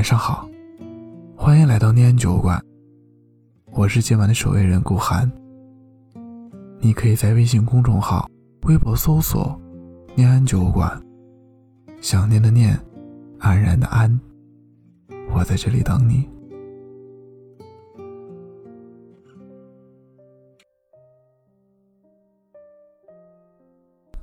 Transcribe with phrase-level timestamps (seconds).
[0.00, 0.48] 晚上好，
[1.36, 2.58] 欢迎来到念安酒馆，
[3.72, 5.30] 我是今晚的守卫人顾寒。
[6.78, 8.26] 你可以在微信公众号、
[8.62, 9.60] 微博搜索
[10.16, 10.98] “念安酒馆”，
[12.00, 12.80] 想念的念，
[13.40, 14.18] 安然的安，
[15.34, 16.26] 我在这里等你。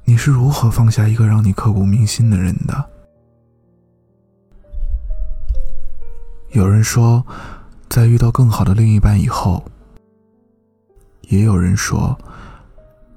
[0.06, 2.97] 你是如何放下一个让你刻骨铭心的人的？
[6.58, 7.24] 有人说，
[7.88, 9.64] 在遇到更好的另一半以后，
[11.30, 12.18] 也有人说，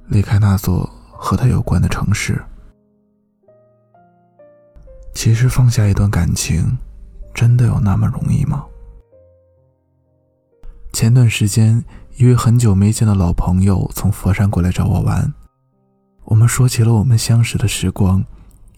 [0.09, 2.39] 离开那座和他有关的城市。
[5.15, 6.77] 其实，放下一段感情，
[7.33, 8.63] 真的有那么容易吗？
[10.93, 11.83] 前段时间，
[12.19, 15.33] 一位很久没见的老朋友从佛山过来找我玩，
[16.25, 18.23] 我们说起了我们相识的时光，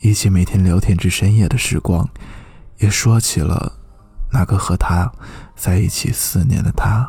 [0.02, 2.08] 一起每天聊天至深夜的时光，
[2.78, 3.80] 也说起了。
[4.33, 5.12] 那个和他
[5.55, 7.06] 在一起四年的他，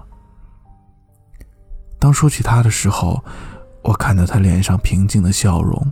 [1.98, 3.24] 当说起他的时候，
[3.82, 5.92] 我看到他脸上平静的笑容。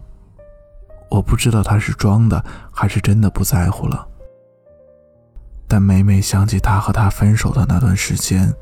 [1.10, 4.08] 我不知道他是装的还是真的不在乎了。
[5.68, 8.54] 但每每想起他和他分手的那段时间，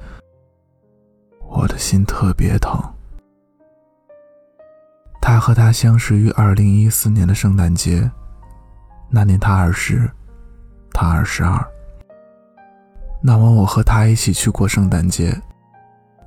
[1.48, 2.80] 我的心特别疼。
[5.22, 8.10] 他和他相识于二零一四年的圣诞节，
[9.10, 10.10] 那年他二十，
[10.92, 11.64] 他二十二。
[13.22, 15.38] 那晚，我和他一起去过圣诞节。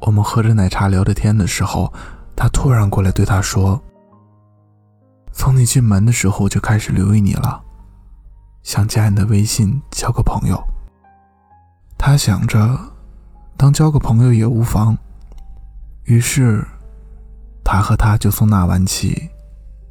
[0.02, 1.90] 我们喝着奶茶聊着天的时候，
[2.36, 3.82] 他突然过来对他说
[5.32, 7.62] ：“从你进门的时候就开始留意你了，
[8.62, 10.62] 想加你的微信交个朋友。”
[11.96, 12.78] 他想着，
[13.56, 14.96] 当交个朋友也无妨。
[16.04, 16.62] 于是，
[17.64, 19.30] 他和他就从那晚起，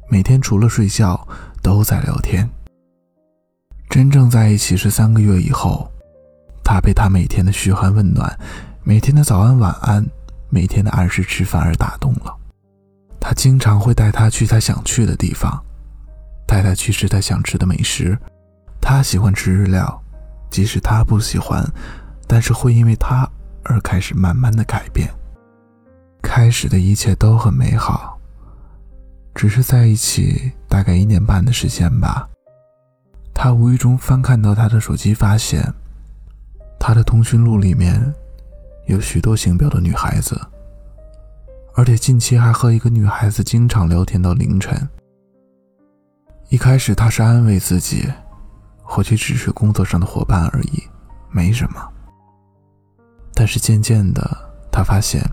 [0.08, 1.26] 每天除了睡觉
[1.62, 2.48] 都在聊天。
[3.90, 5.91] 真正在一起是三个月以后。
[6.64, 8.38] 他被他每天的嘘寒问暖，
[8.82, 10.04] 每天的早安晚安，
[10.48, 12.36] 每天的按时吃饭而打动了。
[13.20, 15.62] 他经常会带他去他想去的地方，
[16.46, 18.18] 带他去吃他想吃的美食。
[18.80, 20.02] 他喜欢吃日料，
[20.50, 21.64] 即使他不喜欢，
[22.26, 23.28] 但是会因为他
[23.64, 25.08] 而开始慢慢的改变。
[26.20, 28.18] 开始的一切都很美好，
[29.34, 32.28] 只是在一起大概一年半的时间吧。
[33.34, 35.62] 他无意中翻看到他的手机，发现。
[36.84, 38.12] 他的通讯录里面
[38.86, 40.36] 有许多姓标的女孩子，
[41.76, 44.76] 而且近期还和一个女孩子经常聊天到凌晨。
[46.48, 48.12] 一开始他是安慰自己，
[48.82, 50.82] 或许只是工作上的伙伴而已，
[51.30, 51.80] 没什么。
[53.32, 54.36] 但是渐渐的，
[54.72, 55.24] 他发现，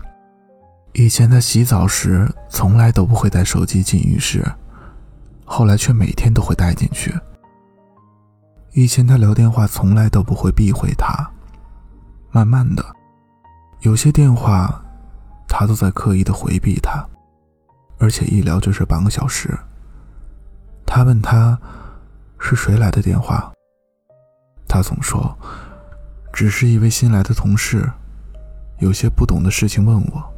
[0.92, 4.46] 以前他洗澡时从来都不会带手机进浴室，
[5.44, 7.12] 后来却每天都会带进去。
[8.72, 11.28] 以前他聊电话从来都不会避讳他。
[12.32, 12.84] 慢慢的，
[13.80, 14.82] 有些电话，
[15.48, 17.04] 他都在刻意的回避他，
[17.98, 19.52] 而且一聊就是半个小时。
[20.86, 21.58] 他问他，
[22.38, 23.52] 是谁来的电话？
[24.68, 25.36] 他总说，
[26.32, 27.90] 只是一位新来的同事，
[28.78, 30.32] 有些不懂的事情问我。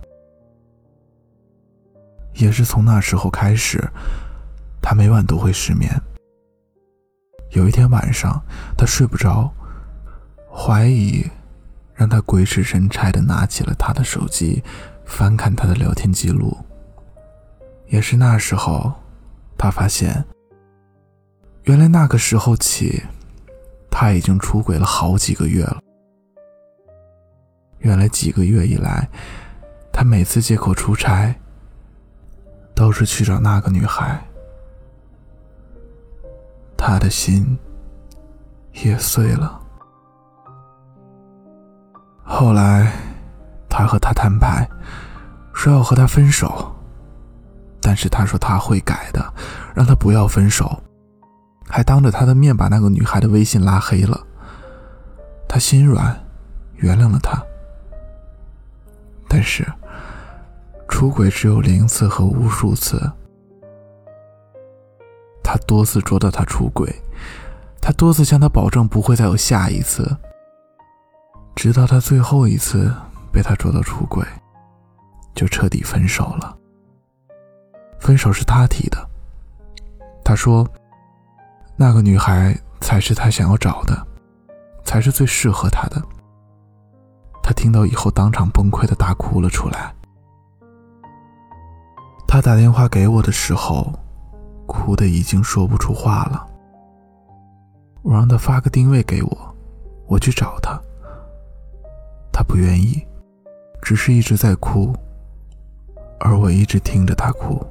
[2.35, 3.87] 也是从那时候开始，
[4.81, 5.91] 他每晚都会失眠。
[7.51, 8.43] 有一天晚上，
[8.79, 9.53] 他睡不着，
[10.51, 11.23] 怀疑。
[12.03, 14.61] 让他鬼使神差的拿起了他的手机，
[15.05, 16.59] 翻看他的聊天记录。
[17.87, 18.93] 也是那时候，
[19.57, 20.25] 他发现，
[21.63, 23.05] 原来那个时候起，
[23.89, 25.81] 他已经出轨了好几个月了。
[27.79, 29.09] 原来几个月以来，
[29.93, 31.33] 他每次借口出差，
[32.75, 34.21] 都是去找那个女孩。
[36.77, 37.57] 他的心
[38.73, 39.62] 也碎了。
[42.35, 42.91] 后来，
[43.69, 44.67] 他和他摊牌，
[45.53, 46.75] 说要和他分手。
[47.79, 49.23] 但是他说他会改的，
[49.75, 50.83] 让他不要分手，
[51.69, 54.19] 还当着他的面把那个女孩的微信拉黑了。
[55.47, 56.19] 他心软，
[56.77, 57.41] 原谅了他。
[59.29, 59.71] 但是，
[60.89, 62.99] 出轨只有零次和无数次。
[65.45, 66.91] 他多次捉到他出轨，
[67.79, 70.17] 他多次向他保证不会再有下一次。
[71.55, 72.93] 直到他最后一次
[73.31, 74.27] 被他捉到出轨，
[75.35, 76.57] 就彻底分手了。
[78.01, 79.09] 分手是他提的，
[80.25, 80.67] 他说
[81.77, 84.07] ：“那个女孩才是他想要找的，
[84.85, 86.03] 才是最适合他的。”
[87.43, 89.95] 他听到以后当场崩溃的大哭了出来。
[92.27, 93.93] 他打电话给我的时候，
[94.67, 96.47] 哭的已经说不出话了。
[98.03, 99.57] 我让他发个定位给我。
[100.09, 100.81] 我去找他，
[102.43, 103.05] 不愿意，
[103.81, 104.95] 只是一直在哭，
[106.21, 107.65] 而我一直听着他哭。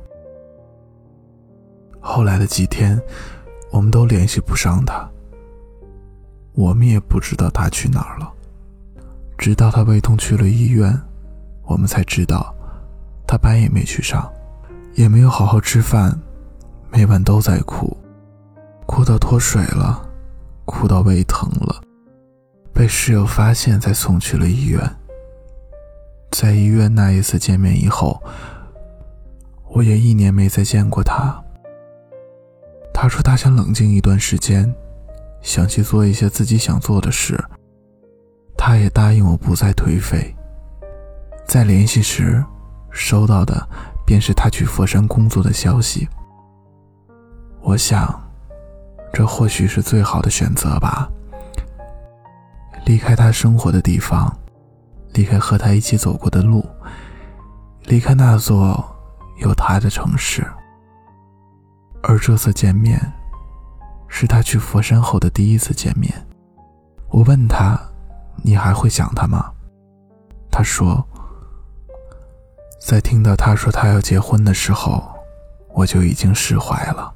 [2.00, 3.00] 后来的几天，
[3.72, 5.10] 我们都联系不上他，
[6.54, 8.32] 我们也不知道他去哪儿了。
[9.38, 11.00] 直到他胃痛去了医院，
[11.64, 12.54] 我们才知道，
[13.28, 14.32] 他班也没去上，
[14.96, 16.20] 也没有好好吃饭，
[16.92, 17.96] 每晚都在哭，
[18.86, 20.08] 哭到脱水了，
[20.66, 21.82] 哭到胃疼了，
[22.74, 24.82] 被室友发现才送去了医院。
[26.32, 28.22] 在医院那一次见面以后，
[29.70, 31.44] 我也一年没再见过他。
[32.94, 34.74] 他说他想冷静一段时间，
[35.42, 37.38] 想去做一些自己想做的事。
[38.58, 40.36] 他也答应我不再颓废。
[41.48, 42.44] 在联系时，
[42.92, 43.68] 收到的
[44.06, 46.08] 便是他去佛山工作的消息。
[47.62, 48.22] 我想，
[49.12, 51.10] 这或许是最好的选择吧。
[52.86, 54.36] 离开他生活的地方，
[55.14, 56.66] 离开和他一起走过的路，
[57.86, 58.84] 离开那座
[59.40, 60.46] 有他的城市。
[62.04, 63.00] 而这次见面，
[64.08, 66.12] 是他去佛山后的第一次见面。
[67.10, 67.80] 我问他
[68.44, 69.52] ：“你还会想他吗？”
[70.50, 71.06] 他说
[72.82, 75.08] ：“在听到他说他要结婚的时候，
[75.74, 77.14] 我就已经释怀了。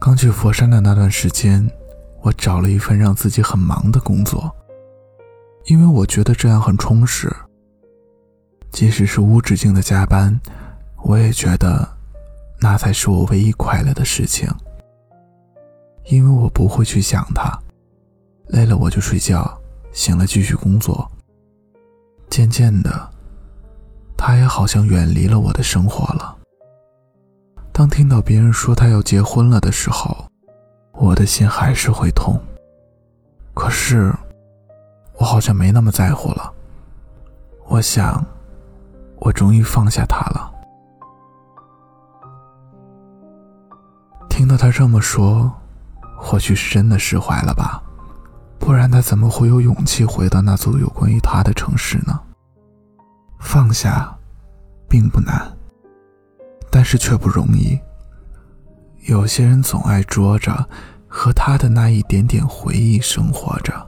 [0.00, 1.68] 刚去佛山的那段时间，
[2.22, 4.54] 我找了一份让自己很忙的工作，
[5.64, 7.30] 因为我觉得这样很充实。
[8.70, 10.40] 即使是无止境的加班，
[11.04, 11.88] 我也觉得。”
[12.60, 14.52] 那才是我唯一快乐的事情，
[16.06, 17.56] 因为我不会去想他，
[18.48, 19.56] 累了我就睡觉，
[19.92, 21.08] 醒了继续工作。
[22.28, 23.10] 渐渐的，
[24.16, 26.36] 他也好像远离了我的生活了。
[27.72, 30.26] 当听到别人说他要结婚了的时候，
[30.94, 32.36] 我的心还是会痛。
[33.54, 34.12] 可是，
[35.18, 36.52] 我好像没那么在乎了。
[37.66, 38.24] 我想，
[39.16, 40.50] 我终于放下他了。
[44.28, 45.52] 听到他这么说，
[46.16, 47.82] 或许是真的释怀了吧，
[48.58, 52.18] 不然他怎么会有勇气回到那座有关于他的城市呢？
[53.40, 54.16] 放下，
[54.88, 55.50] 并不难，
[56.70, 57.78] 但是却不容易。
[59.06, 60.68] 有些人总爱捉着
[61.08, 63.87] 和他的那一点点回忆生活着，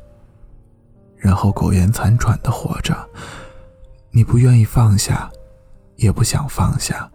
[1.20, 2.96] 然后苟延残喘的活着。
[4.10, 5.30] 你不愿意放下，
[5.94, 7.08] 也不想放下。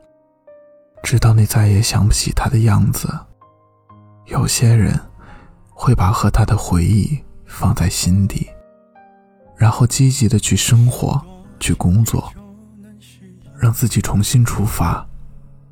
[1.03, 3.09] 直到你再也想不起他的样子。
[4.27, 4.97] 有些人
[5.69, 8.47] 会把和他的回忆放在心底，
[9.57, 11.21] 然后积极的去生活、
[11.59, 12.31] 去工作，
[13.59, 15.05] 让自己重新出发，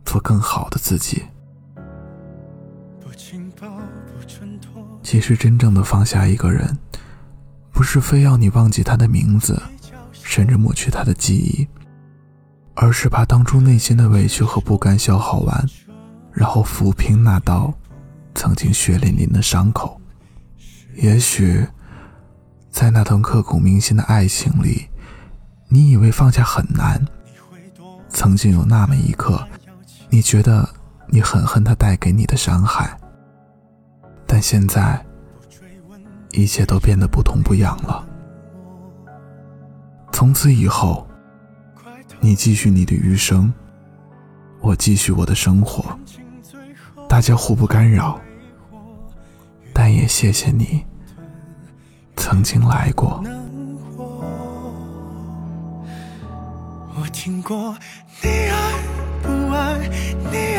[0.05, 1.23] 做更好的自己。
[5.01, 6.77] 其实，真正的放下一个人，
[7.73, 9.61] 不是非要你忘记他的名字，
[10.13, 11.67] 甚至抹去他的记忆。
[12.75, 15.69] 而是把当初内心的委屈和不甘消耗完，
[16.31, 17.71] 然后抚平那道
[18.33, 19.99] 曾经血淋淋的伤口。
[20.95, 21.67] 也许，
[22.71, 24.87] 在那段刻骨铭心的爱情里，
[25.67, 26.99] 你以为放下很难。
[28.09, 29.47] 曾经有那么一刻，
[30.09, 30.67] 你觉得
[31.07, 32.97] 你很恨他带给你的伤害。
[34.25, 35.03] 但现在，
[36.33, 38.05] 一切都变得不痛不痒了。
[40.11, 41.07] 从此以后。
[42.19, 43.53] 你继续你的余生，
[44.61, 45.83] 我继续我的生活，
[47.09, 48.17] 大家互不干扰。
[49.73, 50.85] 但也谢谢你
[52.15, 53.21] 曾经来过。
[56.95, 57.75] 我听过
[58.21, 58.71] 你爱
[59.21, 59.89] 不爱，
[60.31, 60.52] 你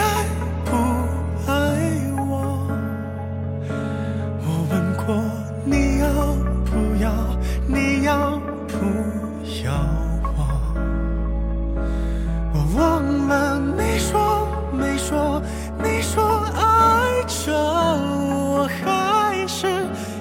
[12.74, 15.40] 忘了你说没说，
[15.78, 19.66] 你说爱着我，还是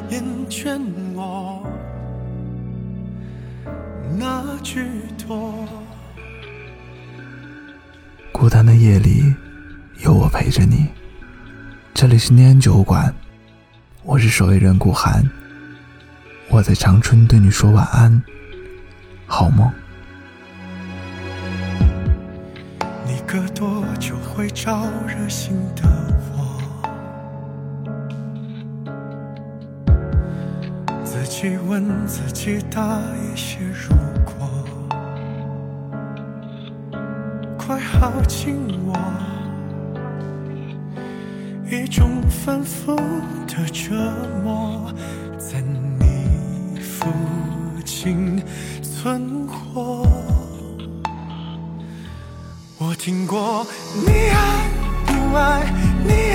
[0.10, 0.80] 厌倦
[1.16, 1.66] 我
[4.20, 4.86] 那句
[5.28, 5.68] 多。
[8.32, 9.34] 孤单的夜里，
[10.04, 10.88] 有我陪着你。
[11.96, 13.12] 这里是念安酒馆，
[14.04, 15.28] 我是守夜人顾寒。
[16.50, 18.22] 我在长春对你说晚安，
[19.26, 19.72] 好梦。
[24.44, 25.88] 会招惹心的
[26.36, 26.60] 我？
[31.02, 33.96] 自己问自己答一些如
[34.26, 34.50] 果，
[37.58, 38.94] 快耗尽我，
[41.72, 42.98] 一种反复
[43.48, 43.96] 的折
[44.44, 44.92] 磨，
[45.38, 47.08] 在你附
[47.86, 48.44] 近
[48.82, 50.03] 存活。
[53.04, 53.68] 听过
[54.08, 54.70] 你爱
[55.06, 55.74] 不爱，
[56.06, 56.33] 你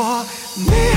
[0.00, 0.89] 过你。